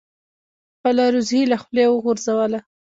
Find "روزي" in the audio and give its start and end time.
1.13-1.37